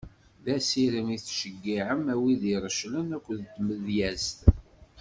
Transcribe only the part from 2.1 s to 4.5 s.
a wid ireclen akked tmedyezt.